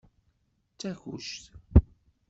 [0.73, 1.43] D takuct.